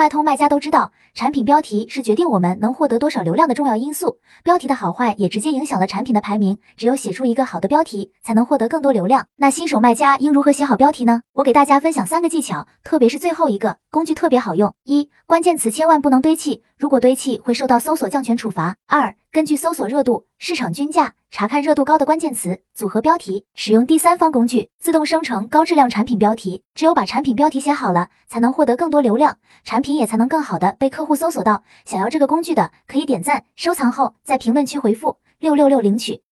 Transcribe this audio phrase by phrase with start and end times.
[0.00, 4.16] 卖通卖家都知道，产品标题是决定我们能获得多少流量的重要因素。
[4.42, 6.56] 标题的好坏也直接影响了产品的排名。
[6.78, 9.26] 只有写出一个好的标题，才能获得更多流量。
[9.36, 11.20] 那新手卖家应如何写好标题呢？
[11.34, 14.74] 我给大家分享三个技巧，特别是最后一个工具特别好用。
[14.84, 18.76] 一、关键词千万不能堆砌，如果堆砌会受到搜索降权处罚。
[18.86, 23.46] 二、根据搜索热度、市场均价，查看热度高的关键词，组合标题。
[23.54, 26.64] 使用第三方工具自动生成高质量产品标题。
[26.74, 31.62] 只有把产品标题写好了，才能获得更多流量，产品也才能更好的被客户搜索到。
[31.84, 36.20] 想要这个工具的，可以点赞收藏后，在评论区回复六六六领取。